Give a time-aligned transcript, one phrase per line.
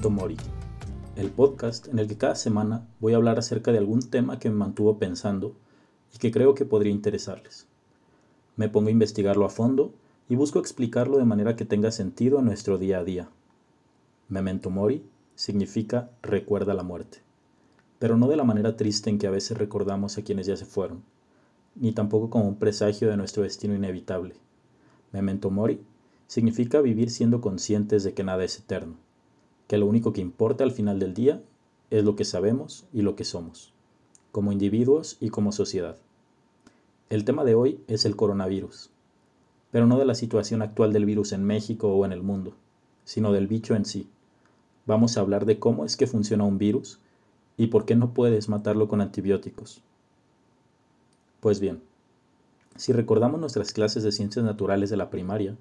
[0.00, 0.36] A Memento Mori,
[1.14, 4.48] el podcast en el que cada semana voy a hablar acerca de algún tema que
[4.48, 5.54] me mantuvo pensando
[6.14, 7.66] y que creo que podría interesarles.
[8.56, 9.92] Me pongo a investigarlo a fondo
[10.26, 13.28] y busco explicarlo de manera que tenga sentido en nuestro día a día.
[14.30, 15.04] Memento Mori
[15.34, 17.18] significa recuerda la muerte,
[17.98, 20.64] pero no de la manera triste en que a veces recordamos a quienes ya se
[20.64, 21.02] fueron,
[21.74, 24.34] ni tampoco como un presagio de nuestro destino inevitable.
[25.12, 25.84] Memento Mori
[26.26, 28.96] significa vivir siendo conscientes de que nada es eterno,
[29.70, 31.44] que lo único que importa al final del día
[31.90, 33.72] es lo que sabemos y lo que somos,
[34.32, 35.96] como individuos y como sociedad.
[37.08, 38.90] El tema de hoy es el coronavirus,
[39.70, 42.54] pero no de la situación actual del virus en México o en el mundo,
[43.04, 44.08] sino del bicho en sí.
[44.86, 46.98] Vamos a hablar de cómo es que funciona un virus
[47.56, 49.82] y por qué no puedes matarlo con antibióticos.
[51.38, 51.80] Pues bien,
[52.74, 55.56] si recordamos nuestras clases de ciencias naturales de la primaria,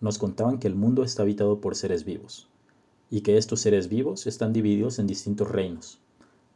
[0.00, 2.48] nos contaban que el mundo está habitado por seres vivos,
[3.12, 5.98] y que estos seres vivos están divididos en distintos reinos,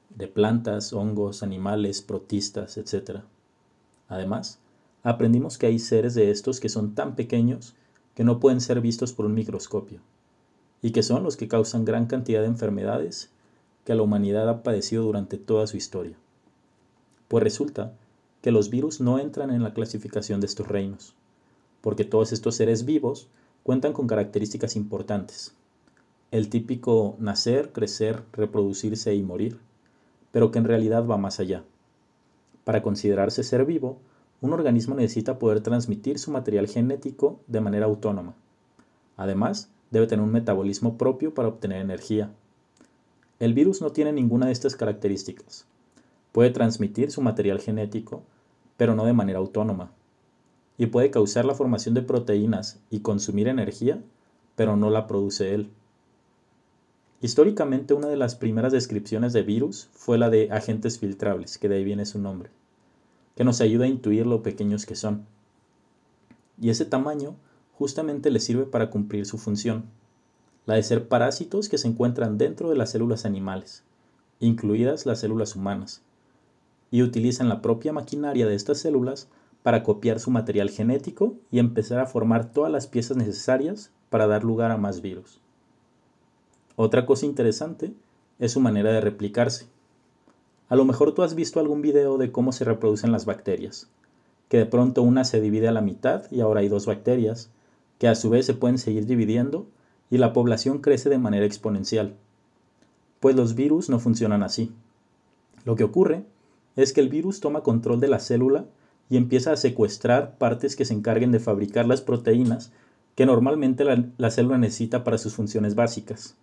[0.09, 3.21] de plantas, hongos, animales, protistas, etc.
[4.09, 4.59] Además,
[5.03, 7.75] aprendimos que hay seres de estos que son tan pequeños
[8.15, 10.01] que no pueden ser vistos por un microscopio,
[10.81, 13.29] y que son los que causan gran cantidad de enfermedades
[13.85, 16.17] que la humanidad ha padecido durante toda su historia.
[17.29, 17.93] Pues resulta
[18.41, 21.13] que los virus no entran en la clasificación de estos reinos,
[21.83, 23.29] porque todos estos seres vivos
[23.63, 25.53] cuentan con características importantes.
[26.31, 29.59] El típico nacer, crecer, reproducirse y morir,
[30.33, 31.65] pero que en realidad va más allá.
[32.65, 33.99] Para considerarse ser vivo,
[34.41, 38.35] un organismo necesita poder transmitir su material genético de manera autónoma.
[39.17, 42.31] Además, debe tener un metabolismo propio para obtener energía.
[43.39, 45.67] El virus no tiene ninguna de estas características.
[46.33, 48.23] Puede transmitir su material genético,
[48.77, 49.91] pero no de manera autónoma
[50.79, 54.03] y puede causar la formación de proteínas y consumir energía,
[54.55, 55.71] pero no la produce él.
[57.27, 61.75] Históricamente una de las primeras descripciones de virus fue la de agentes filtrables, que de
[61.75, 62.51] ahí viene su nombre,
[63.35, 65.27] que nos ayuda a intuir lo pequeños que son.
[66.61, 67.35] Y ese tamaño
[67.73, 69.87] justamente le sirve para cumplir su función,
[70.67, 73.83] la de ser parásitos que se encuentran dentro de las células animales,
[74.39, 76.03] incluidas las células humanas,
[76.93, 79.29] y utilizan la propia maquinaria de estas células
[79.65, 84.45] para copiar su material genético y empezar a formar todas las piezas necesarias para dar
[84.45, 85.41] lugar a más virus.
[86.77, 87.93] Otra cosa interesante
[88.39, 89.67] es su manera de replicarse.
[90.69, 93.89] A lo mejor tú has visto algún video de cómo se reproducen las bacterias,
[94.49, 97.51] que de pronto una se divide a la mitad y ahora hay dos bacterias,
[97.99, 99.67] que a su vez se pueden seguir dividiendo
[100.11, 102.15] y la población crece de manera exponencial.
[103.21, 104.71] Pues los virus no funcionan así.
[105.65, 106.25] Lo que ocurre
[106.77, 108.67] es que el virus toma control de la célula
[109.09, 112.71] y empieza a secuestrar partes que se encarguen de fabricar las proteínas
[113.15, 116.37] que normalmente la, célula necesita para sus funciones básicas.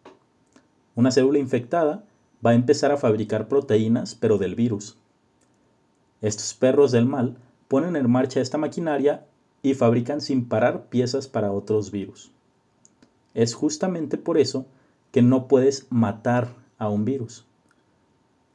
[0.95, 2.03] Una célula infectada
[2.45, 4.97] va a empezar a fabricar proteínas, pero del virus.
[6.21, 7.37] Estos perros del mal
[7.67, 9.25] ponen en marcha esta maquinaria
[9.61, 12.31] y fabrican sin parar piezas para otros virus.
[13.33, 14.65] Es justamente por eso
[15.11, 17.45] que no puedes matar a un virus.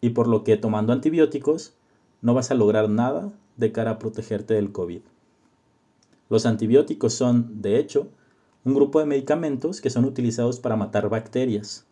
[0.01, 1.75] Y por lo que tomando antibióticos
[2.23, 5.01] no vas a lograr nada de cara a protegerte del COVID.
[6.29, 8.09] Los antibióticos son, de hecho,
[8.65, 11.87] un grupo de medicamentos que son utilizados para matar bacterias.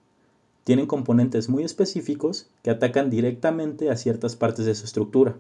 [0.67, 5.37] Tienen componentes muy específicos que atacan directamente a ciertas partes de su estructura.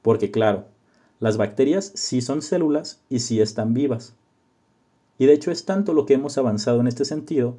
[0.00, 0.64] Porque claro,
[1.20, 4.14] las bacterias sí son células y sí están vivas.
[5.18, 7.56] Y de hecho es tanto lo que hemos avanzado en este sentido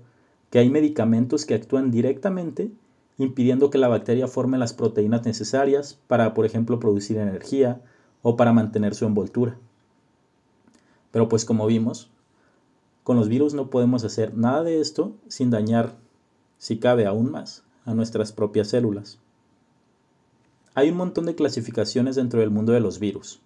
[0.49, 2.71] que hay medicamentos que actúan directamente
[3.19, 7.81] impidiendo que la bacteria forme las proteínas necesarias para, por ejemplo, producir energía
[8.23, 9.59] o para mantener su envoltura.
[11.11, 12.09] Pero pues como vimos,
[13.03, 15.93] con los virus no podemos hacer nada de esto sin dañar,
[16.63, 19.19] si cabe aún más, a nuestras propias células.
[20.75, 23.41] Hay un montón de clasificaciones dentro del mundo de los virus,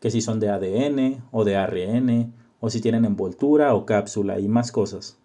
[0.00, 4.48] que si son de ADN o de ARN, o si tienen envoltura o cápsula y
[4.48, 5.18] más cosas.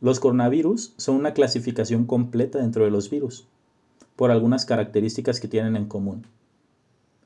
[0.00, 3.46] Los coronavirus son una clasificación completa dentro de los virus,
[4.16, 6.26] por algunas características que tienen en común.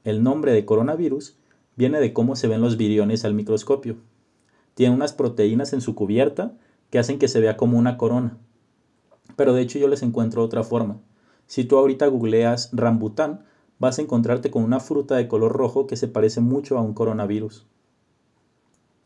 [0.02, 1.36] El nombre de coronavirus
[1.76, 3.98] viene de cómo se ven los viriones al microscopio.
[4.74, 6.54] Tiene unas proteínas en su cubierta
[6.90, 8.36] que hacen que se vea como una corona.
[9.36, 11.00] Pero de hecho yo les encuentro otra forma.
[11.46, 13.44] Si tú ahorita googleas rambután,
[13.78, 16.94] vas a encontrarte con una fruta de color rojo que se parece mucho a un
[16.94, 17.66] coronavirus.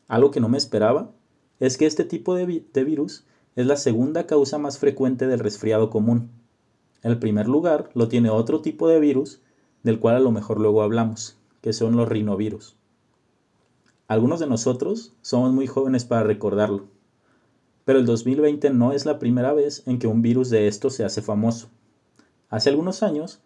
[0.09, 1.11] Algo que no me esperaba
[1.59, 3.25] es que este tipo de, de virus
[3.57, 6.31] es la segunda causa más frecuente del resfriado común.
[7.03, 9.41] El primer lugar lo tiene otro tipo de virus,
[9.83, 12.77] del cual a lo mejor luego hablamos, que son los rinovirus.
[14.09, 16.87] Algunos de nosotros somos muy jóvenes para recordarlo,
[17.87, 21.05] pero el 2020 no es la primera vez en que un virus de esto se
[21.05, 21.69] hace famoso.
[22.51, 23.41] Hace algunos años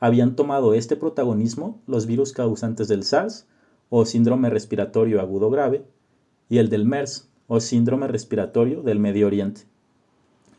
[0.00, 3.46] habían tomado este protagonismo los virus causantes del SARS
[3.90, 5.84] o síndrome respiratorio agudo grave
[6.48, 9.62] y el del MERS o síndrome respiratorio del Medio Oriente.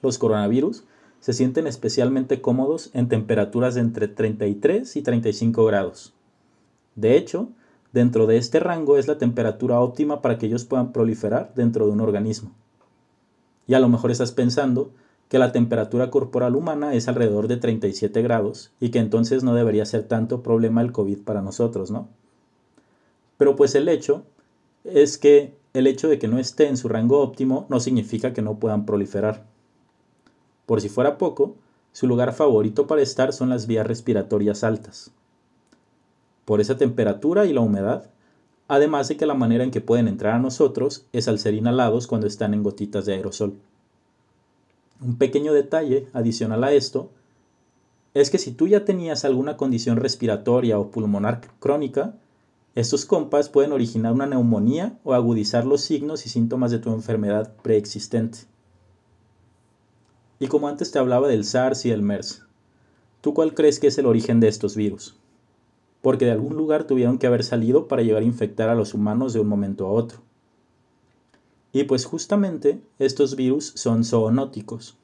[0.02, 0.86] Los coronavirus
[1.20, 6.14] se sienten especialmente cómodos en temperaturas de entre 33 y 35 grados.
[6.96, 7.50] De hecho,
[7.92, 11.92] dentro de este rango es la temperatura óptima para que ellos puedan proliferar dentro de
[11.92, 12.56] un organismo.
[13.68, 14.92] Y a lo mejor estás pensando
[15.30, 19.86] que la temperatura corporal humana es alrededor de 37 grados y que entonces no debería
[19.86, 22.08] ser tanto problema el COVID para nosotros, ¿no?
[23.38, 24.24] Pero pues el hecho
[24.84, 28.42] es que el hecho de que no esté en su rango óptimo no significa que
[28.42, 29.46] no puedan proliferar.
[30.66, 31.56] Por si fuera poco,
[31.92, 35.12] su lugar favorito para estar son las vías respiratorias altas.
[36.46, 38.10] Por esa temperatura y la humedad,
[38.68, 42.08] además de que la manera en que pueden entrar a nosotros es al ser inhalados
[42.08, 43.56] cuando están en gotitas de aerosol.
[45.02, 47.10] Un pequeño detalle adicional a esto
[48.14, 52.16] es que si tú ya tenías alguna condición respiratoria o pulmonar crónica,
[52.74, 57.54] estos compas pueden originar una neumonía o agudizar los signos y síntomas de tu enfermedad
[57.62, 58.40] preexistente.
[60.40, 62.44] Y como antes te hablaba del SARS y el MERS,
[63.22, 65.18] ¿tú cuál crees que es el origen de estos virus?
[66.06, 69.34] Porque de algún lugar tuvieron que haber salido para llegar a infectar a los humanos
[69.34, 70.19] de un momento a otro.
[71.74, 75.00] Y pues justamente estos virus son zoonóticos,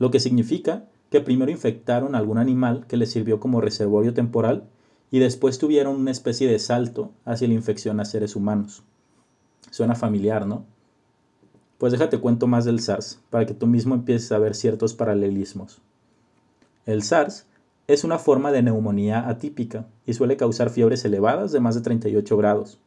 [0.00, 4.64] lo que significa que primero infectaron a algún animal que les sirvió como reservorio temporal
[5.12, 8.82] y después tuvieron una especie de salto hacia la infección a seres humanos.
[9.70, 10.64] Suena familiar, ¿no?
[11.78, 15.78] Pues déjate cuento más del SARS, para que tú mismo empieces a ver ciertos paralelismos.
[16.86, 17.46] El SARS
[17.86, 22.36] es una forma de neumonía atípica y suele causar fiebres elevadas de más de 38
[22.36, 22.78] grados,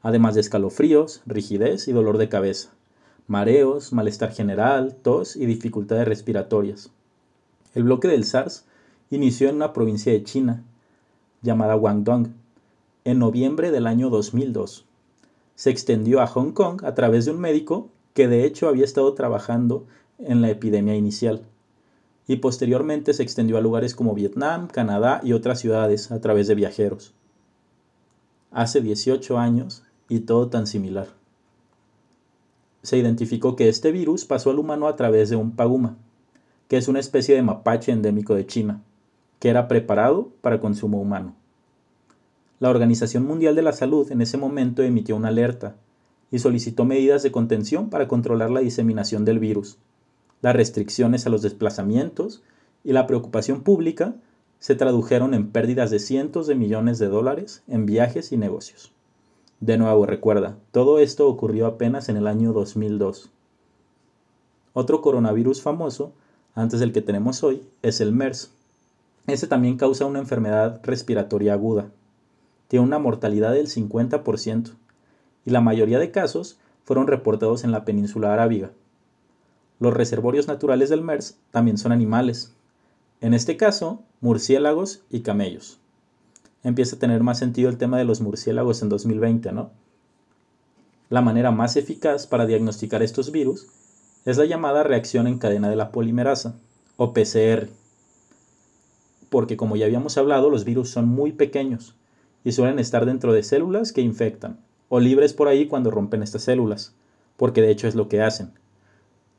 [0.00, 2.70] además de escalofríos, rigidez y dolor de cabeza,
[3.26, 6.90] mareos, malestar general, tos y dificultades respiratorias.
[7.74, 8.64] El bloque del SARS
[9.10, 10.64] inició en una provincia de China,
[11.42, 12.32] llamada Guangdong,
[13.04, 14.86] en noviembre del año 2002.
[15.54, 19.12] Se extendió a Hong Kong a través de un médico que de hecho había estado
[19.12, 19.86] trabajando
[20.18, 21.42] en la epidemia inicial
[22.28, 26.54] y posteriormente se extendió a lugares como Vietnam, Canadá y otras ciudades a través de
[26.54, 27.14] viajeros.
[28.50, 31.08] Hace 18 años y todo tan similar.
[32.82, 35.96] Se identificó que este virus pasó al humano a través de un paguma,
[36.68, 38.82] que es una especie de mapache endémico de China,
[39.38, 41.34] que era preparado para consumo humano.
[42.58, 45.76] La Organización Mundial de la Salud en ese momento emitió una alerta
[46.30, 49.78] y solicitó medidas de contención para controlar la diseminación del virus,
[50.46, 52.44] las restricciones a los desplazamientos
[52.84, 54.14] y la preocupación pública
[54.60, 58.92] se tradujeron en pérdidas de cientos de millones de dólares en viajes y negocios.
[59.58, 63.28] De nuevo, recuerda, todo esto ocurrió apenas en el año 2002.
[64.72, 66.12] Otro coronavirus famoso,
[66.54, 68.52] antes del que tenemos hoy, es el MERS.
[69.26, 71.90] Ese también causa una enfermedad respiratoria aguda.
[72.68, 74.74] Tiene una mortalidad del 50%
[75.44, 78.70] y la mayoría de casos fueron reportados en la península arábiga,
[79.78, 82.52] los reservorios naturales del MERS también son animales.
[83.20, 85.78] En este caso, murciélagos y camellos.
[86.62, 89.70] Empieza a tener más sentido el tema de los murciélagos en 2020, ¿no?
[91.08, 93.66] La manera más eficaz para diagnosticar estos virus
[94.24, 96.56] es la llamada reacción en cadena de la polimerasa,
[96.96, 97.68] o PCR.
[99.30, 101.94] Porque como ya habíamos hablado, los virus son muy pequeños
[102.42, 104.58] y suelen estar dentro de células que infectan,
[104.88, 106.94] o libres por ahí cuando rompen estas células,
[107.36, 108.52] porque de hecho es lo que hacen,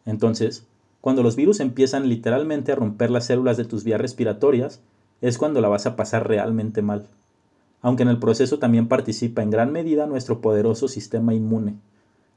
[0.08, 0.66] entonces,
[1.02, 4.80] cuando los virus empiezan literalmente a romper las células de tus vías respiratorias,
[5.20, 7.08] es cuando la vas a pasar realmente mal.
[7.82, 11.76] Aunque en el proceso también participa en gran medida nuestro poderoso sistema inmune,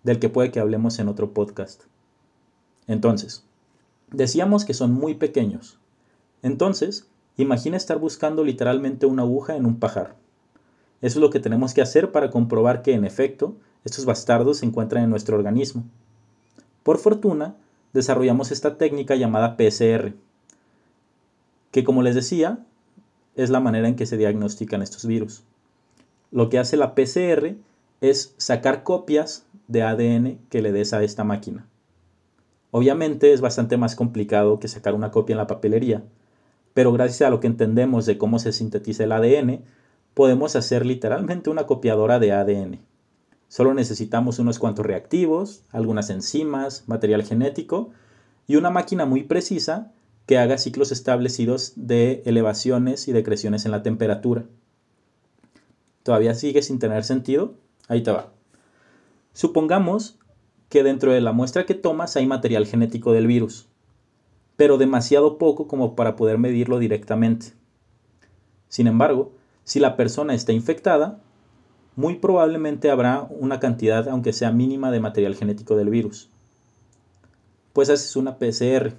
[0.02, 1.84] del que puede que hablemos en otro podcast.
[2.88, 3.44] Entonces,
[4.10, 5.78] decíamos que son muy pequeños.
[6.42, 10.16] Entonces, imagina estar buscando literalmente una aguja en un pajar.
[11.02, 14.66] Eso es lo que tenemos que hacer para comprobar que, en efecto, estos bastardos se
[14.66, 15.84] encuentran en nuestro organismo.
[16.82, 17.56] Por fortuna,
[17.92, 20.14] desarrollamos esta técnica llamada PCR,
[21.70, 22.64] que como les decía,
[23.36, 25.44] es la manera en que se diagnostican estos virus.
[26.30, 27.54] Lo que hace la PCR
[28.00, 31.66] es sacar copias de ADN que le des a esta máquina.
[32.70, 36.04] Obviamente es bastante más complicado que sacar una copia en la papelería,
[36.72, 39.62] pero gracias a lo que entendemos de cómo se sintetiza el ADN,
[40.14, 42.89] podemos hacer literalmente una copiadora de ADN.
[43.50, 47.90] Solo necesitamos unos cuantos reactivos, algunas enzimas, material genético
[48.46, 49.90] y una máquina muy precisa
[50.26, 54.44] que haga ciclos establecidos de elevaciones y decreciones en la temperatura.
[56.04, 57.54] ¿Todavía sigue sin tener sentido?
[57.88, 58.32] Ahí te va.
[59.32, 60.20] Supongamos
[60.68, 63.66] que dentro de la muestra que tomas hay material genético del virus,
[64.54, 67.46] pero demasiado poco como para poder medirlo directamente.
[68.68, 69.32] Sin embargo,
[69.64, 71.20] si la persona está infectada,
[71.96, 76.30] muy probablemente habrá una cantidad, aunque sea mínima, de material genético del virus.
[77.72, 78.94] Pues haces una PCR.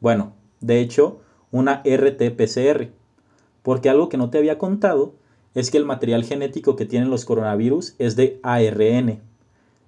[0.00, 2.90] Bueno, de hecho, una RT-PCR.
[3.62, 5.14] Porque algo que no te había contado
[5.54, 9.20] es que el material genético que tienen los coronavirus es de ARN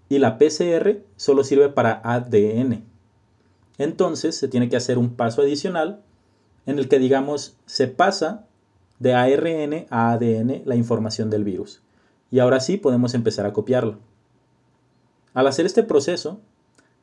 [0.09, 2.85] y la PCR solo sirve para ADN.
[3.79, 6.01] Entonces se tiene que hacer un paso adicional
[6.67, 8.47] en el que digamos se pasa
[8.99, 11.83] de ARN a ADN la información del virus.
[12.31, 13.99] Y ahora sí podemos empezar a copiarlo.
[15.35, 16.41] Al hacer este proceso,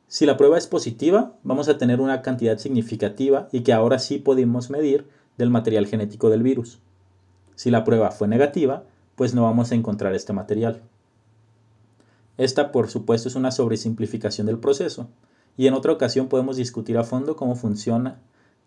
[0.08, 4.18] si la prueba es positiva, vamos a tener una cantidad significativa y que ahora sí
[4.18, 6.80] podemos medir del material genético del virus.
[7.54, 10.82] Si la prueba fue negativa, pues no vamos a encontrar este material.
[12.36, 15.08] Esta, por supuesto, es una sobresimplificación del proceso,
[15.56, 18.18] y en otra ocasión podemos discutir a fondo cómo funciona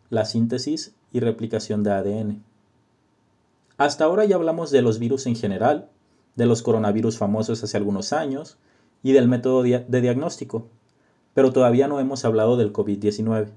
[0.09, 2.43] la síntesis y replicación de ADN.
[3.77, 5.89] Hasta ahora ya hablamos de los virus en general,
[6.37, 8.57] de los coronavirus famosos hace algunos años
[9.03, 10.67] y del método de diagnóstico,
[11.33, 13.49] pero todavía no hemos hablado del COVID-19.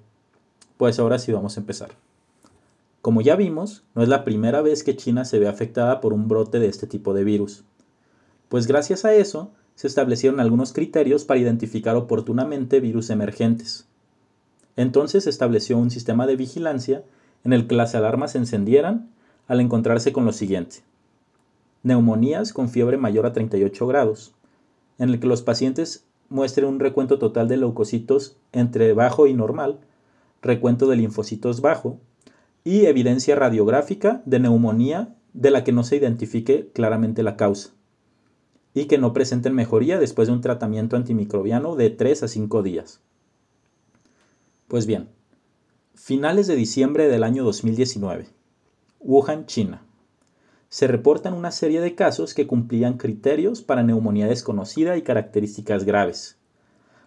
[0.76, 1.90] Pues ahora sí vamos a empezar.
[3.02, 6.26] Como ya vimos, no es la primera vez que China se ve afectada por un
[6.26, 7.64] brote de este tipo de virus.
[8.48, 13.86] Pues gracias a eso, se establecieron algunos criterios para identificar oportunamente virus emergentes.
[14.76, 17.02] Entonces se estableció un sistema de vigilancia
[17.44, 19.10] en el que las alarmas se encendieran
[19.48, 20.82] al encontrarse con lo siguiente.
[21.82, 24.34] Neumonías con fiebre mayor a 38 grados,
[24.98, 29.80] en el que los pacientes muestren un recuento total de leucocitos entre bajo y normal,
[30.42, 31.98] recuento de linfocitos bajo
[32.64, 37.70] y evidencia radiográfica de neumonía de la que no se identifique claramente la causa
[38.74, 43.00] y que no presenten mejoría después de un tratamiento antimicrobiano de 3 a 5 días.
[44.68, 45.08] Pues bien,
[45.94, 48.28] finales de diciembre del año 2019,
[49.00, 49.82] Wuhan, China.
[50.70, 56.38] Se reportan una serie de casos que cumplían criterios para neumonía desconocida y características graves.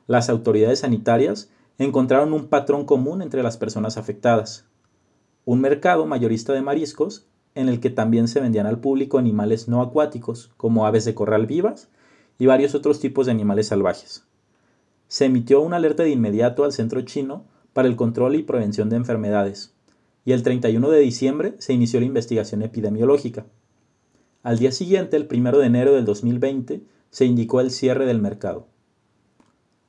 [0.05, 4.65] Las autoridades sanitarias encontraron un patrón común entre las personas afectadas.
[5.46, 9.82] Un mercado mayorista de mariscos en el que también se vendían al público animales no
[9.82, 11.88] acuáticos, como aves de corral vivas
[12.38, 14.25] y varios otros tipos de animales salvajes.
[15.08, 18.98] Se emitió una alerta de inmediato al centro chino para el control y prevención de
[18.98, 19.74] enfermedades,
[20.25, 23.45] y el 31 de diciembre se inició la investigación epidemiológica.
[24.41, 28.67] Al día siguiente, el 1 de enero del 2020, se indicó el cierre del mercado.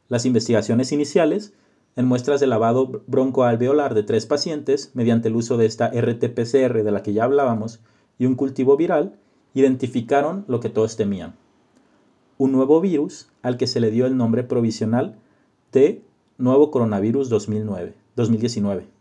[0.09, 1.55] Las investigaciones iniciales
[1.97, 6.91] en muestras de lavado broncoalveolar de tres pacientes, mediante el uso de esta RT-PCR de
[6.91, 7.81] la que ya hablábamos,
[8.19, 9.17] y un cultivo viral,
[9.55, 11.35] identificaron lo que todos temían.
[12.37, 15.17] Un nuevo virus al que se le dio el nombre provisional
[15.73, 16.03] de
[16.37, 18.94] Nuevo Coronavirus 2009, 2019.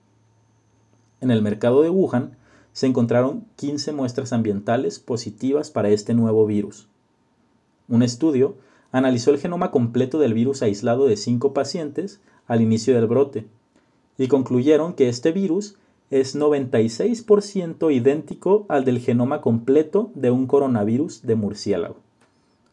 [1.23, 2.35] En el mercado de Wuhan
[2.73, 6.89] se encontraron 15 muestras ambientales positivas para este nuevo virus.
[7.87, 8.57] Un estudio
[8.91, 13.45] analizó el genoma completo del virus aislado de cinco pacientes al inicio del brote
[14.17, 15.77] y concluyeron que este virus
[16.11, 21.95] es 96% idéntico al del genoma completo de un coronavirus de murciélago.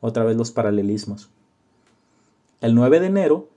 [0.00, 1.30] Otra vez los paralelismos.
[2.60, 3.48] El 9 de enero,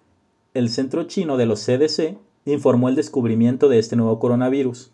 [0.54, 4.92] el Centro Chino de los CDC informó el descubrimiento de este nuevo coronavirus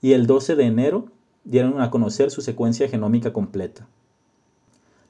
[0.00, 1.06] y el 12 de enero
[1.44, 3.88] dieron a conocer su secuencia genómica completa.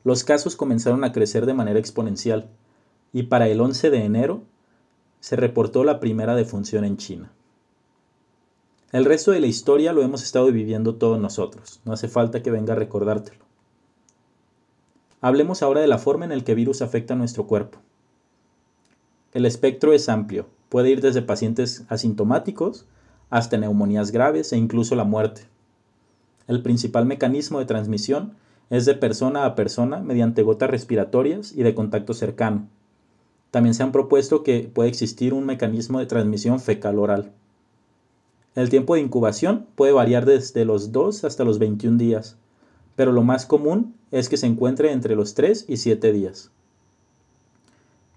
[0.04, 2.48] Los casos comenzaron a crecer de manera exponencial
[3.12, 4.42] y para el 11 de enero
[5.20, 7.32] se reportó la primera defunción en China.
[8.92, 12.50] El resto de la historia lo hemos estado viviendo todos nosotros, no hace falta que
[12.50, 13.44] venga a recordártelo.
[15.20, 17.78] Hablemos ahora de la forma en la que el virus afecta a nuestro cuerpo.
[19.32, 22.86] El espectro es amplio, puede ir desde pacientes asintomáticos
[23.30, 25.42] hasta neumonías graves e incluso la muerte.
[26.48, 28.34] El principal mecanismo de transmisión
[28.70, 32.68] es de persona a persona mediante gotas respiratorias y de contacto cercano,
[33.56, 37.32] también se han propuesto que puede existir un mecanismo de transmisión fecal-oral.
[38.54, 42.36] El tiempo de incubación puede variar desde los 2 hasta los 21 días,
[42.96, 46.50] pero lo más común es que se encuentre entre los 3 y 7 días.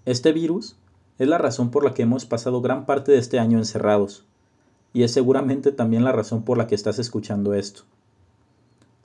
[0.04, 0.76] Este virus
[1.20, 4.24] es la razón por la que hemos pasado gran parte de este año encerrados,
[4.94, 7.82] y es seguramente también la razón por la que estás escuchando esto.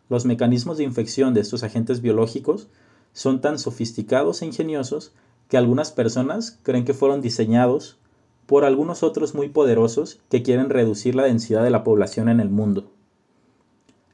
[0.08, 2.70] Los mecanismos de infección de estos agentes biológicos
[3.12, 5.12] son tan sofisticados e ingeniosos
[5.50, 7.98] que algunas personas creen que fueron diseñados
[8.46, 12.50] por algunos otros muy poderosos que quieren reducir la densidad de la población en el
[12.50, 12.90] mundo.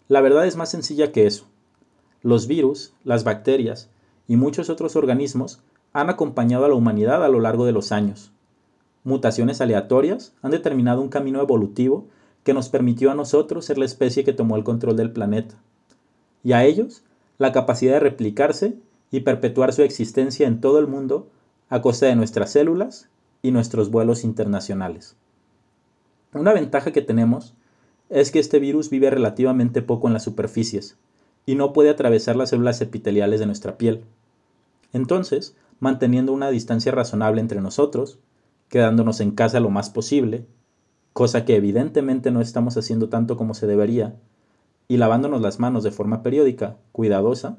[0.08, 1.46] La verdad es más sencilla que eso.
[2.24, 3.92] Los virus, las bacterias
[4.28, 5.62] y muchos otros organismos
[5.94, 8.32] han acompañado a la humanidad a lo largo de los años.
[9.04, 12.08] Mutaciones aleatorias han determinado un camino evolutivo
[12.44, 15.56] que nos permitió a nosotros ser la especie que tomó el control del planeta,
[16.44, 17.04] y a ellos
[17.38, 18.78] la capacidad de replicarse
[19.12, 21.28] y perpetuar su existencia en todo el mundo
[21.70, 23.10] a costa de nuestras células
[23.42, 25.16] y nuestros vuelos internacionales.
[26.34, 27.54] Una ventaja que tenemos
[28.10, 30.98] es que este virus vive relativamente poco en las superficies
[31.46, 34.04] y no puede atravesar las células epiteliales de nuestra piel.
[34.94, 38.20] Entonces, manteniendo una distancia razonable entre nosotros,
[38.70, 40.46] quedándonos en casa lo más posible,
[41.12, 44.16] cosa que evidentemente no estamos haciendo tanto como se debería,
[44.88, 47.58] y lavándonos las manos de forma periódica, cuidadosa,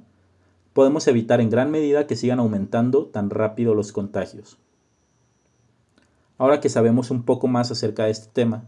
[0.72, 4.56] podemos evitar en gran medida que sigan aumentando tan rápido los contagios.
[6.38, 8.64] Ahora que sabemos un poco más acerca de este tema,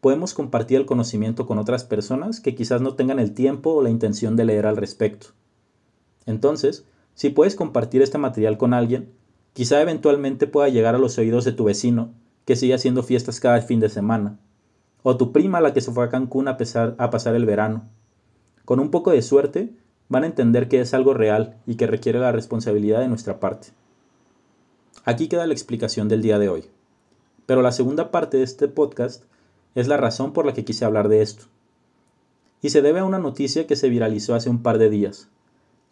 [0.00, 3.90] podemos compartir el conocimiento con otras personas que quizás no tengan el tiempo o la
[3.90, 5.28] intención de leer al respecto.
[6.24, 6.84] Entonces,
[7.16, 9.10] si puedes compartir este material con alguien,
[9.54, 12.10] quizá eventualmente pueda llegar a los oídos de tu vecino,
[12.44, 14.38] que sigue haciendo fiestas cada fin de semana,
[15.02, 17.88] o tu prima la que se fue a Cancún a, pasar el verano.
[18.66, 19.72] Con un poco de suerte,
[20.10, 23.68] van a entender que es algo real y que requiere la responsabilidad de nuestra parte.
[25.06, 26.64] Aquí queda la explicación del día de hoy.
[27.46, 29.24] Pero la segunda parte de este podcast
[29.74, 31.46] es la razón por la que quise hablar de esto.
[32.60, 35.30] Y se debe a una noticia que se viralizó hace un par de días.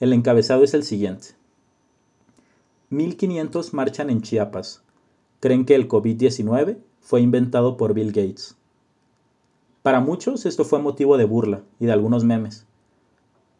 [0.00, 1.28] El encabezado es el siguiente.
[2.90, 4.82] 1500 marchan en Chiapas.
[5.40, 8.56] Creen que el COVID-19 fue inventado por Bill Gates.
[9.82, 12.66] Para muchos esto fue motivo de burla y de algunos memes.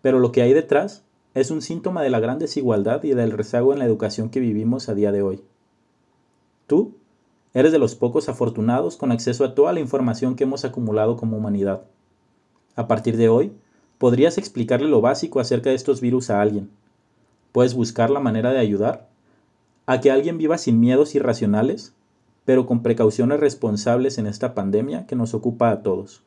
[0.03, 3.73] Pero lo que hay detrás es un síntoma de la gran desigualdad y del rezago
[3.73, 5.43] en la educación que vivimos a día de hoy.
[6.67, 6.95] Tú
[7.55, 11.37] Eres de los pocos afortunados con acceso a toda la información que hemos acumulado como
[11.37, 11.85] humanidad.
[12.75, 13.53] A partir de hoy,
[14.05, 16.69] podrías explicarle lo básico acerca de estos virus a alguien.
[17.53, 19.09] Puedes buscar la manera de ayudar
[19.87, 21.95] a que alguien viva sin miedos irracionales,
[22.45, 26.23] pero con precauciones responsables en esta pandemia que nos ocupa a todos.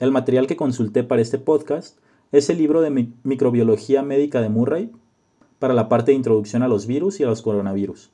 [0.00, 1.96] El material que consulté para este podcast
[2.32, 4.90] es el libro de microbiología médica de Murray
[5.60, 8.10] para la parte de introducción a los virus y a los coronavirus.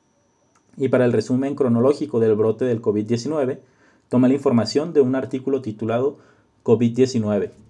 [0.76, 3.60] Y para el resumen cronológico del brote del COVID-19,
[4.10, 6.18] toma la información de un artículo titulado
[6.62, 7.64] COVID-19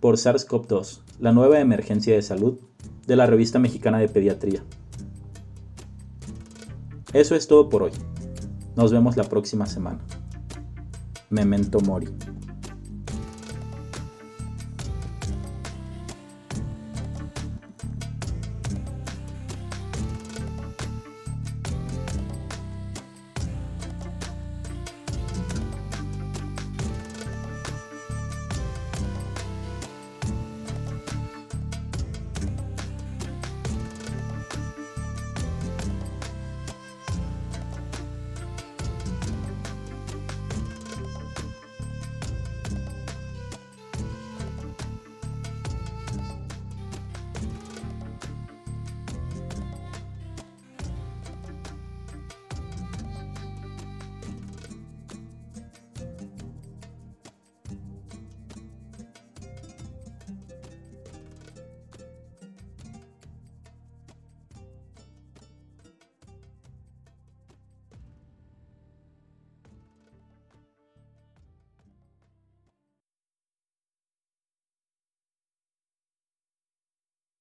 [0.00, 2.58] por SARS-CoV-2, la nueva emergencia de salud
[3.06, 4.62] de la revista mexicana de pediatría.
[7.12, 7.92] Eso es todo por hoy.
[8.76, 10.00] Nos vemos la próxima semana.
[11.30, 12.08] Memento Mori.